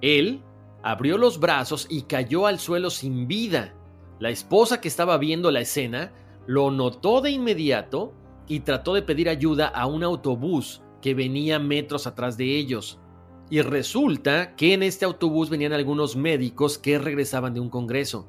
[0.00, 0.42] Él
[0.82, 3.74] abrió los brazos y cayó al suelo sin vida.
[4.20, 6.12] La esposa que estaba viendo la escena
[6.46, 8.14] lo notó de inmediato
[8.46, 12.98] y trató de pedir ayuda a un autobús que venía metros atrás de ellos.
[13.50, 18.26] Y resulta que en este autobús venían algunos médicos que regresaban de un congreso.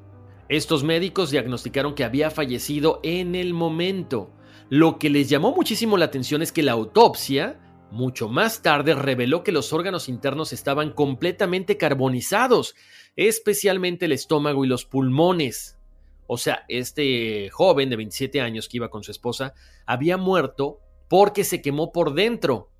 [0.50, 4.30] Estos médicos diagnosticaron que había fallecido en el momento.
[4.68, 7.58] Lo que les llamó muchísimo la atención es que la autopsia,
[7.90, 12.74] mucho más tarde, reveló que los órganos internos estaban completamente carbonizados,
[13.16, 15.78] especialmente el estómago y los pulmones.
[16.26, 19.54] O sea, este joven de 27 años que iba con su esposa
[19.86, 22.70] había muerto porque se quemó por dentro.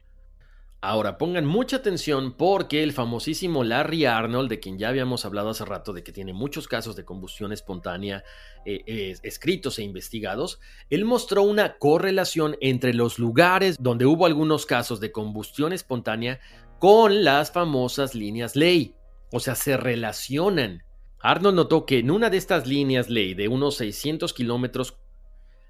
[0.82, 5.64] Ahora pongan mucha atención porque el famosísimo Larry Arnold, de quien ya habíamos hablado hace
[5.64, 8.22] rato, de que tiene muchos casos de combustión espontánea
[8.64, 10.60] eh, escritos e investigados,
[10.90, 16.40] él mostró una correlación entre los lugares donde hubo algunos casos de combustión espontánea
[16.78, 18.94] con las famosas líneas ley.
[19.32, 20.84] O sea, se relacionan.
[21.18, 24.98] Arnold notó que en una de estas líneas ley de unos 600 kilómetros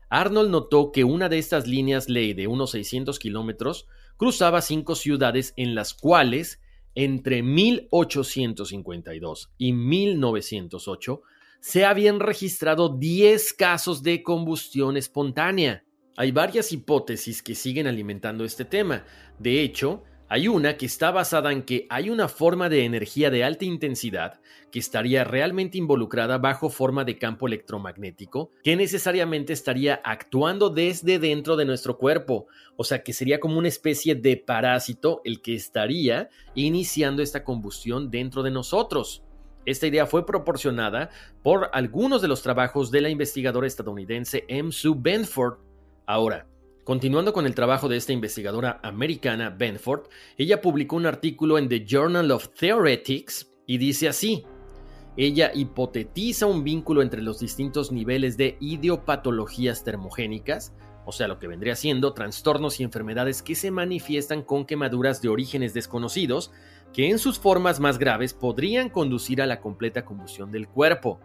[0.09, 5.53] Arnold notó que una de estas líneas ley de unos 600 kilómetros cruzaba cinco ciudades
[5.57, 6.61] en las cuales
[6.95, 11.23] entre 1852 y 1908
[11.61, 15.85] se habían registrado 10 casos de combustión espontánea.
[16.16, 19.05] Hay varias hipótesis que siguen alimentando este tema.
[19.38, 23.45] De hecho, hay una que está basada en que hay una forma de energía de
[23.45, 24.41] alta intensidad
[24.73, 31.57] que estaría realmente involucrada bajo forma de campo electromagnético, que necesariamente estaría actuando desde dentro
[31.57, 36.29] de nuestro cuerpo, o sea que sería como una especie de parásito el que estaría
[36.55, 39.23] iniciando esta combustión dentro de nosotros.
[39.65, 41.11] Esta idea fue proporcionada
[41.43, 44.71] por algunos de los trabajos de la investigadora estadounidense M.
[44.73, 45.59] Sue Benford.
[46.07, 46.47] Ahora,
[46.87, 50.03] Continuando con el trabajo de esta investigadora americana, Benford,
[50.38, 54.44] ella publicó un artículo en The Journal of Theoretics y dice así,
[55.16, 61.49] ella hipotetiza un vínculo entre los distintos niveles de idiopatologías termogénicas, o sea, lo que
[61.49, 66.53] vendría siendo trastornos y enfermedades que se manifiestan con quemaduras de orígenes desconocidos,
[66.92, 71.18] que en sus formas más graves podrían conducir a la completa combustión del cuerpo.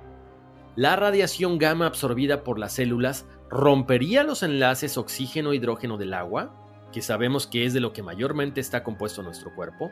[0.76, 6.56] La radiación gamma absorbida por las células rompería los enlaces oxígeno-hidrógeno del agua,
[6.92, 9.92] que sabemos que es de lo que mayormente está compuesto nuestro cuerpo,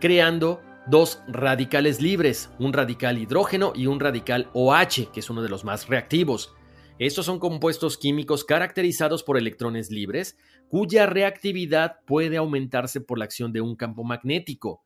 [0.00, 5.48] creando dos radicales libres, un radical hidrógeno y un radical OH, que es uno de
[5.48, 6.54] los más reactivos.
[6.98, 10.36] Estos son compuestos químicos caracterizados por electrones libres,
[10.68, 14.82] cuya reactividad puede aumentarse por la acción de un campo magnético.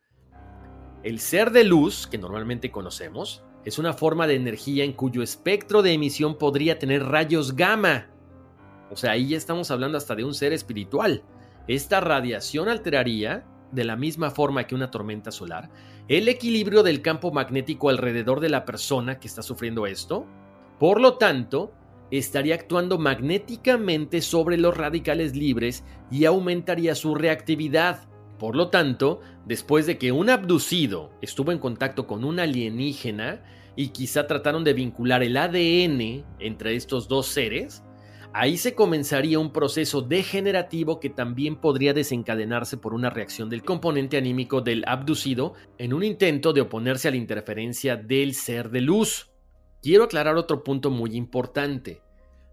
[1.03, 5.83] El ser de luz, que normalmente conocemos, es una forma de energía en cuyo espectro
[5.83, 8.09] de emisión podría tener rayos gamma.
[8.91, 11.23] O sea, ahí ya estamos hablando hasta de un ser espiritual.
[11.69, 15.71] Esta radiación alteraría, de la misma forma que una tormenta solar,
[16.09, 20.27] el equilibrio del campo magnético alrededor de la persona que está sufriendo esto.
[20.81, 21.73] Por lo tanto,
[22.11, 28.10] estaría actuando magnéticamente sobre los radicales libres y aumentaría su reactividad.
[28.41, 33.45] Por lo tanto, después de que un abducido estuvo en contacto con un alienígena
[33.77, 37.83] y quizá trataron de vincular el ADN entre estos dos seres,
[38.33, 44.17] ahí se comenzaría un proceso degenerativo que también podría desencadenarse por una reacción del componente
[44.17, 49.31] anímico del abducido en un intento de oponerse a la interferencia del ser de luz.
[49.83, 52.01] Quiero aclarar otro punto muy importante.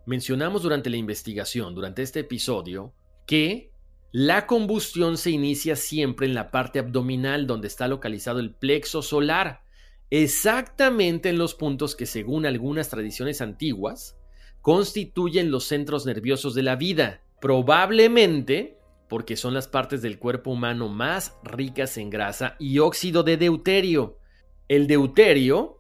[0.05, 2.93] Mencionamos durante la investigación, durante este episodio,
[3.25, 3.71] que
[4.11, 9.63] la combustión se inicia siempre en la parte abdominal donde está localizado el plexo solar,
[10.09, 14.17] exactamente en los puntos que según algunas tradiciones antiguas
[14.61, 18.77] constituyen los centros nerviosos de la vida, probablemente
[19.09, 24.17] porque son las partes del cuerpo humano más ricas en grasa y óxido de deuterio.
[24.67, 25.77] El deuterio,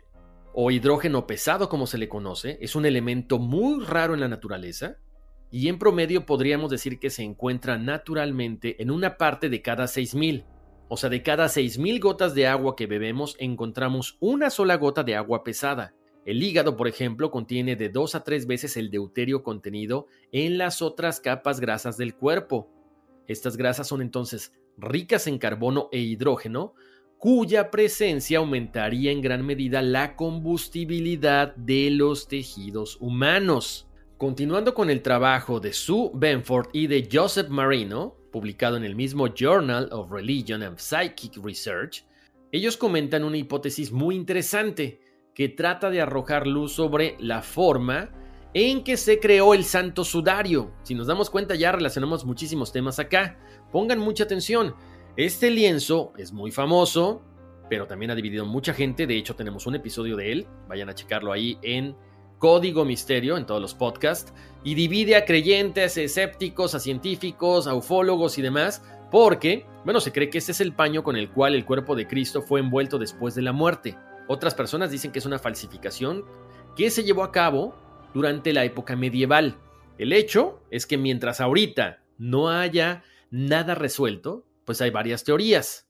[0.53, 4.97] o hidrógeno pesado como se le conoce, es un elemento muy raro en la naturaleza
[5.51, 10.45] y en promedio podríamos decir que se encuentra naturalmente en una parte de cada 6.000.
[10.89, 15.15] O sea, de cada 6.000 gotas de agua que bebemos encontramos una sola gota de
[15.15, 15.93] agua pesada.
[16.25, 20.81] El hígado, por ejemplo, contiene de 2 a 3 veces el deuterio contenido en las
[20.81, 22.69] otras capas grasas del cuerpo.
[23.27, 26.73] Estas grasas son entonces ricas en carbono e hidrógeno,
[27.17, 33.86] cuya presencia aumentaría en gran medida la combustibilidad de los tejidos humanos.
[34.17, 39.27] Continuando con el trabajo de Sue Benford y de Joseph Marino, publicado en el mismo
[39.27, 42.03] Journal of Religion and Psychic Research,
[42.51, 45.01] ellos comentan una hipótesis muy interesante
[45.35, 48.09] que trata de arrojar luz sobre la forma
[48.55, 50.71] en que se creó el santo sudario.
[50.81, 53.37] Si nos damos cuenta ya relacionamos muchísimos temas acá.
[53.71, 54.73] Pongan mucha atención.
[55.15, 57.21] Este lienzo es muy famoso,
[57.69, 59.05] pero también ha dividido mucha gente.
[59.05, 60.47] De hecho, tenemos un episodio de él.
[60.67, 61.95] Vayan a checarlo ahí en
[62.39, 64.33] Código Misterio, en todos los podcasts.
[64.63, 68.83] Y divide a creyentes, a escépticos, a científicos, a ufólogos y demás.
[69.11, 72.07] Porque, bueno, se cree que este es el paño con el cual el cuerpo de
[72.07, 73.97] Cristo fue envuelto después de la muerte.
[74.27, 76.25] Otras personas dicen que es una falsificación
[76.75, 77.75] que se llevó a cabo
[78.13, 79.57] durante la época medieval.
[79.97, 85.89] El hecho es que mientras ahorita no haya nada resuelto, pues hay varias teorías.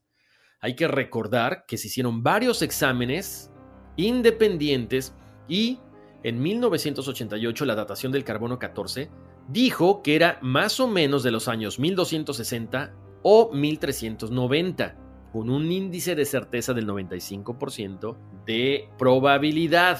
[0.59, 3.51] Hay que recordar que se hicieron varios exámenes
[3.95, 5.13] independientes
[5.47, 5.79] y
[6.23, 9.09] en 1988 la datación del carbono 14
[9.47, 12.93] dijo que era más o menos de los años 1260
[13.23, 14.95] o 1390,
[15.31, 19.99] con un índice de certeza del 95% de probabilidad.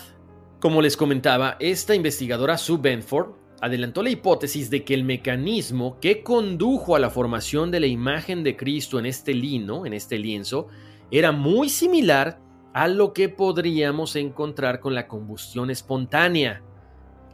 [0.59, 6.23] Como les comentaba, esta investigadora Sue Benford adelantó la hipótesis de que el mecanismo que
[6.23, 10.67] condujo a la formación de la imagen de Cristo en este lino, en este lienzo,
[11.11, 12.39] era muy similar
[12.77, 16.61] a lo que podríamos encontrar con la combustión espontánea.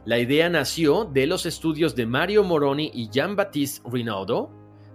[0.06, 4.50] La idea nació de los estudios de Mario Moroni y Jean-Baptiste Rinaldo,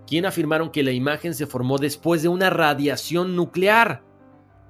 [0.07, 4.03] quien afirmaron que la imagen se formó después de una radiación nuclear.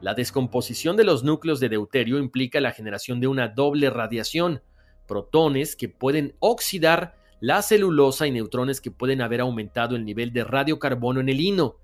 [0.02, 4.62] La descomposición de los núcleos de deuterio implica la generación de una doble radiación,
[5.08, 10.44] protones que pueden oxidar la celulosa y neutrones que pueden haber aumentado el nivel de
[10.44, 11.78] radiocarbono en el hino.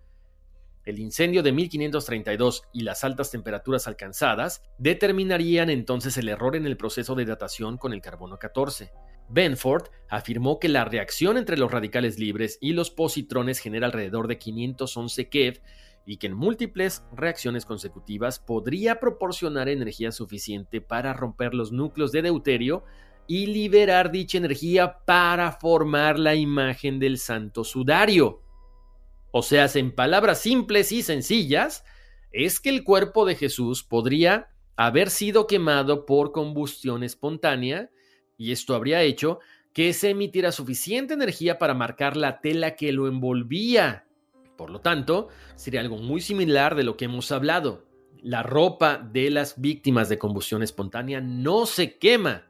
[0.86, 6.78] El incendio de 1532 y las altas temperaturas alcanzadas determinarían entonces el error en el
[6.78, 8.92] proceso de datación con el carbono 14.
[9.28, 14.38] Benford afirmó que la reacción entre los radicales libres y los positrones genera alrededor de
[14.38, 15.62] 511 keV
[16.06, 22.22] y que en múltiples reacciones consecutivas podría proporcionar energía suficiente para romper los núcleos de
[22.22, 22.84] deuterio
[23.26, 28.45] y liberar dicha energía para formar la imagen del santo sudario.
[29.38, 31.84] O sea, en palabras simples y sencillas,
[32.32, 37.90] es que el cuerpo de Jesús podría haber sido quemado por combustión espontánea
[38.38, 39.40] y esto habría hecho
[39.74, 44.06] que se emitiera suficiente energía para marcar la tela que lo envolvía
[44.56, 47.86] por lo tanto, sería algo muy similar de lo que hemos hablado.
[48.22, 52.48] La ropa de las víctimas de combustión espontánea no se quema.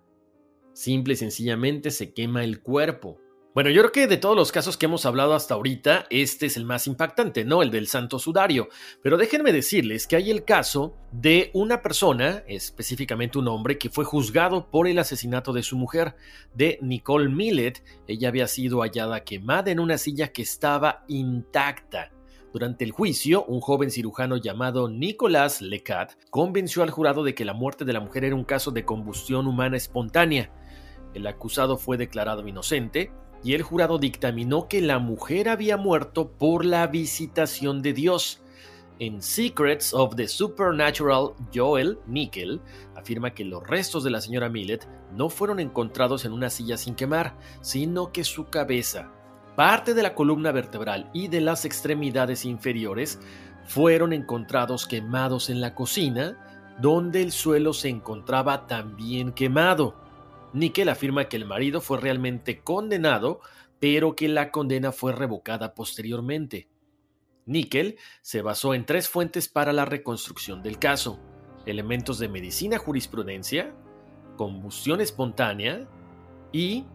[0.73, 3.19] Simple y sencillamente se quema el cuerpo.
[3.55, 6.57] Bueno, yo creo que de todos los casos que hemos hablado hasta ahorita, este es
[6.57, 7.61] el más impactante, ¿no?
[7.61, 8.67] El del santo sudario.
[9.01, 14.03] Pero déjenme decirles que hay el caso de una persona, específicamente un hombre, que fue
[14.03, 16.17] juzgado por el asesinato de su mujer,
[16.53, 17.81] de Nicole Millet.
[18.07, 22.11] Ella había sido hallada quemada en una silla que estaba intacta.
[22.51, 27.53] Durante el juicio, un joven cirujano llamado Nicolas Lecat convenció al jurado de que la
[27.53, 30.51] muerte de la mujer era un caso de combustión humana espontánea.
[31.13, 33.13] El acusado fue declarado inocente
[33.45, 38.41] y el jurado dictaminó que la mujer había muerto por la visitación de Dios.
[38.97, 42.59] En Secrets of the Supernatural, Joel Nickel
[42.95, 46.95] afirma que los restos de la señora Millet no fueron encontrados en una silla sin
[46.95, 49.11] quemar, sino que su cabeza,
[49.55, 53.19] parte de la columna vertebral y de las extremidades inferiores
[53.65, 56.35] fueron encontrados quemados en la cocina,
[56.81, 60.04] donde el suelo se encontraba también quemado.
[60.55, 63.41] Nickel afirma que el marido fue realmente condenado,
[63.81, 66.69] pero que la condena fue revocada posteriormente.
[67.45, 71.19] Nickel se basó en tres fuentes para la reconstrucción del caso,
[71.65, 73.75] elementos de medicina jurisprudencia,
[74.37, 75.89] combustión espontánea
[76.53, 76.85] y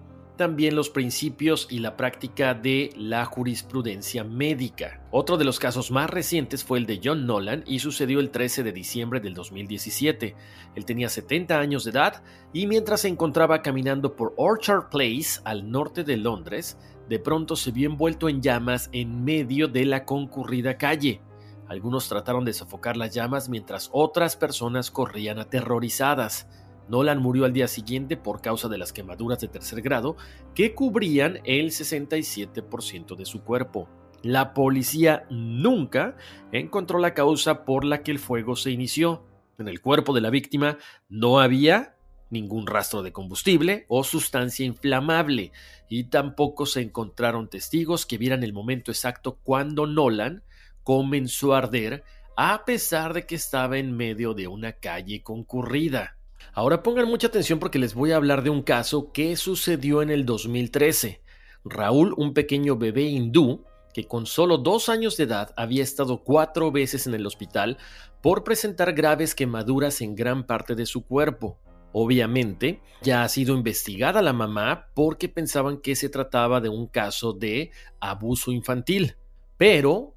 [0.40, 5.06] también los principios y la práctica de la jurisprudencia médica.
[5.10, 8.62] Otro de los casos más recientes fue el de John Nolan y sucedió el 13
[8.62, 10.34] de diciembre del 2017.
[10.74, 12.22] Él tenía 70 años de edad
[12.54, 17.70] y mientras se encontraba caminando por Orchard Place al norte de Londres, de pronto se
[17.70, 21.20] vio envuelto en llamas en medio de la concurrida calle.
[21.68, 26.48] Algunos trataron de sofocar las llamas mientras otras personas corrían aterrorizadas.
[26.90, 30.16] Nolan murió al día siguiente por causa de las quemaduras de tercer grado
[30.54, 33.88] que cubrían el 67% de su cuerpo.
[34.22, 36.16] La policía nunca
[36.50, 39.24] encontró la causa por la que el fuego se inició.
[39.56, 40.78] En el cuerpo de la víctima
[41.08, 41.94] no había
[42.28, 45.52] ningún rastro de combustible o sustancia inflamable
[45.88, 50.42] y tampoco se encontraron testigos que vieran el momento exacto cuando Nolan
[50.82, 52.02] comenzó a arder
[52.36, 56.16] a pesar de que estaba en medio de una calle concurrida.
[56.52, 60.10] Ahora pongan mucha atención porque les voy a hablar de un caso que sucedió en
[60.10, 61.22] el 2013.
[61.64, 66.70] Raúl, un pequeño bebé hindú, que con solo dos años de edad había estado cuatro
[66.72, 67.78] veces en el hospital
[68.22, 71.58] por presentar graves quemaduras en gran parte de su cuerpo.
[71.92, 77.32] Obviamente, ya ha sido investigada la mamá porque pensaban que se trataba de un caso
[77.32, 79.16] de abuso infantil.
[79.56, 80.14] Pero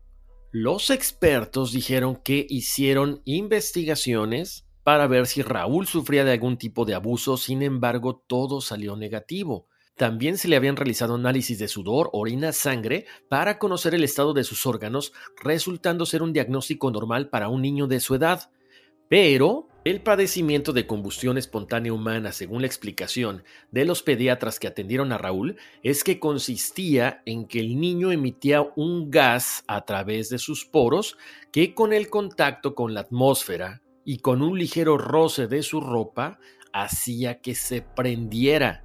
[0.52, 6.96] los expertos dijeron que hicieron investigaciones para ver si Raúl sufría de algún tipo de
[6.96, 9.68] abuso, sin embargo todo salió negativo.
[9.96, 14.44] También se le habían realizado análisis de sudor, orina, sangre para conocer el estado de
[14.44, 15.14] sus órganos,
[15.44, 18.50] resultando ser un diagnóstico normal para un niño de su edad.
[19.08, 25.12] Pero el padecimiento de combustión espontánea humana, según la explicación de los pediatras que atendieron
[25.12, 30.40] a Raúl, es que consistía en que el niño emitía un gas a través de
[30.40, 31.18] sus poros
[31.52, 36.40] que con el contacto con la atmósfera y con un ligero roce de su ropa
[36.74, 38.84] hacía que se prendiera.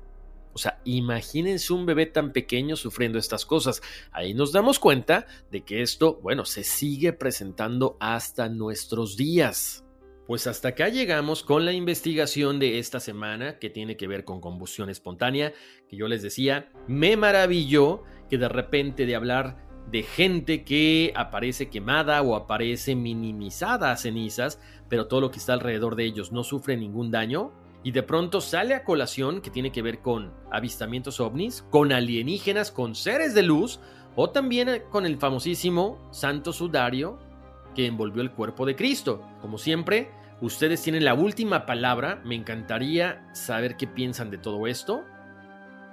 [0.53, 3.81] O sea, imagínense un bebé tan pequeño sufriendo estas cosas.
[4.11, 9.85] Ahí nos damos cuenta de que esto, bueno, se sigue presentando hasta nuestros días.
[10.27, 14.41] Pues hasta acá llegamos con la investigación de esta semana que tiene que ver con
[14.41, 15.55] combustión espontánea,
[15.89, 21.69] que yo les decía, me maravilló que de repente de hablar de gente que aparece
[21.69, 26.45] quemada o aparece minimizada a cenizas, pero todo lo que está alrededor de ellos no
[26.45, 31.21] sufre ningún daño, y de pronto sale a colación que tiene que ver con avistamientos
[31.21, 33.81] ovnis, con alienígenas, con seres de luz,
[34.17, 37.19] o también con el famosísimo santo sudario
[37.75, 39.23] que envolvió el cuerpo de Cristo.
[39.41, 40.11] Como siempre,
[40.41, 42.23] Ustedes tienen la última palabra.
[42.25, 45.05] Me encantaría saber qué piensan de todo esto.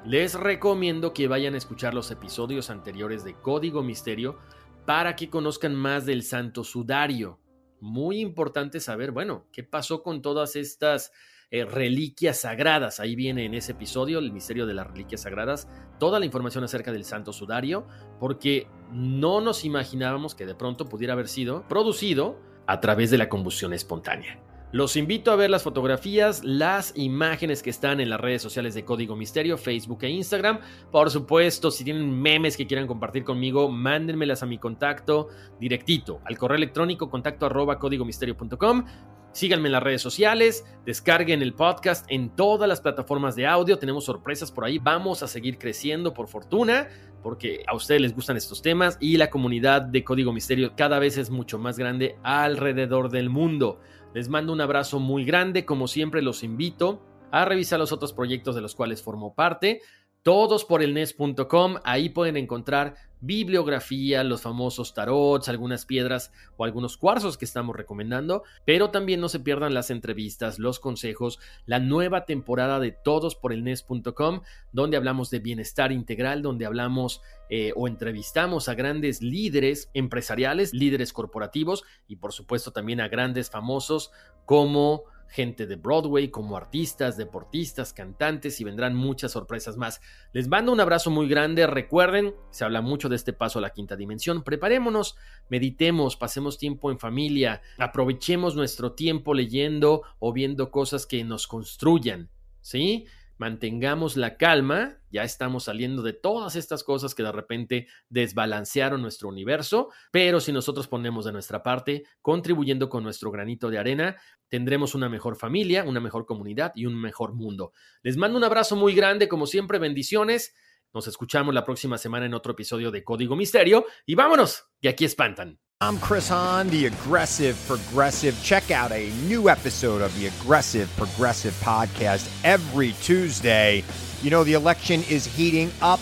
[0.06, 4.38] Les recomiendo que vayan a escuchar los episodios anteriores de Código Misterio
[4.86, 7.40] para que conozcan más del Santo Sudario.
[7.82, 11.12] Muy importante saber, bueno, qué pasó con todas estas
[11.50, 13.00] eh, reliquias sagradas.
[13.00, 15.68] Ahí viene en ese episodio el misterio de las reliquias sagradas,
[16.00, 17.88] toda la información acerca del Santo Sudario,
[18.20, 23.28] porque no nos imaginábamos que de pronto pudiera haber sido producido a través de la
[23.28, 24.40] combustión espontánea.
[24.76, 28.84] Los invito a ver las fotografías, las imágenes que están en las redes sociales de
[28.84, 30.60] Código Misterio, Facebook e Instagram.
[30.92, 35.30] Por supuesto, si tienen memes que quieran compartir conmigo, mándenmelas a mi contacto
[35.62, 38.84] directito, al correo electrónico contacto arroba códigomisterio.com.
[39.32, 44.04] Síganme en las redes sociales, descarguen el podcast en todas las plataformas de audio, tenemos
[44.04, 46.90] sorpresas por ahí, vamos a seguir creciendo por fortuna,
[47.24, 51.18] porque a ustedes les gustan estos temas y la comunidad de Código Misterio cada vez
[51.18, 53.80] es mucho más grande alrededor del mundo.
[54.16, 57.02] Les mando un abrazo muy grande, como siempre los invito
[57.32, 59.82] a revisar los otros proyectos de los cuales formo parte
[60.24, 61.76] todos por el nes.com.
[61.84, 68.44] Ahí pueden encontrar bibliografía, los famosos tarots, algunas piedras o algunos cuarzos que estamos recomendando,
[68.66, 73.54] pero también no se pierdan las entrevistas, los consejos, la nueva temporada de todos por
[73.54, 74.42] el nes.com,
[74.72, 81.14] donde hablamos de bienestar integral, donde hablamos eh, o entrevistamos a grandes líderes empresariales, líderes
[81.14, 84.12] corporativos y por supuesto también a grandes famosos
[84.46, 90.02] como gente de Broadway, como artistas, deportistas, cantantes y vendrán muchas sorpresas más.
[90.34, 91.68] Les mando un abrazo muy grande.
[91.68, 94.44] Recuerden, se habla mucho de este paso a la quinta dimensión.
[94.44, 95.16] Preparémonos,
[95.50, 102.30] meditemos, pasemos tiempo en familia, aprovechemos nuestro tiempo leyendo o viendo cosas que nos construyan.
[102.62, 103.06] ¿Sí?
[103.38, 109.30] Mantengamos la calma, ya estamos saliendo de todas estas cosas que de repente desbalancearon nuestro
[109.30, 114.16] universo, pero si nosotros ponemos de nuestra parte, contribuyendo con nuestro granito de arena,
[114.50, 117.74] tendremos una mejor familia, una mejor comunidad y un mejor mundo.
[118.04, 120.54] Les mando un abrazo muy grande, como siempre, bendiciones.
[120.96, 125.04] Nos escuchamos la próxima semana en otro episodio de Código Misterio y vámonos, que aquí
[125.04, 125.60] espantan.
[125.82, 128.34] I'm Chris Hahn, the Aggressive Progressive.
[128.42, 133.84] Check out a new episode of the Aggressive Progressive podcast every Tuesday.
[134.24, 136.00] You know, the election is heating up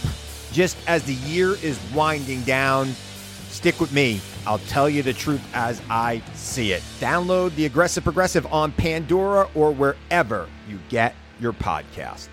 [0.51, 2.89] just as the year is winding down.
[3.49, 4.21] Stick with me.
[4.45, 6.83] I'll tell you the truth as I see it.
[6.99, 12.29] Download the Aggressive Progressive on Pandora or wherever you get your podcasts.